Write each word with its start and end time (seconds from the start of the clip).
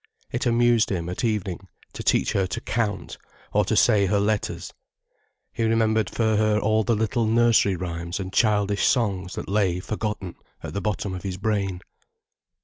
It 0.31 0.47
amused 0.47 0.89
him, 0.91 1.09
at 1.09 1.23
evening, 1.23 1.67
to 1.93 2.01
teach 2.01 2.31
her 2.33 2.47
to 2.47 2.59
count, 2.61 3.19
or 3.53 3.63
to 3.65 3.75
say 3.75 4.07
her 4.07 4.19
letters. 4.19 4.73
He 5.53 5.61
remembered 5.63 6.09
for 6.09 6.37
her 6.37 6.57
all 6.57 6.83
the 6.83 6.95
little 6.95 7.27
nursery 7.27 7.75
rhymes 7.75 8.19
and 8.19 8.33
childish 8.33 8.87
songs 8.87 9.33
that 9.35 9.47
lay 9.47 9.79
forgotten 9.79 10.37
at 10.63 10.73
the 10.73 10.81
bottom 10.81 11.13
of 11.13 11.21
his 11.21 11.37
brain. 11.37 11.81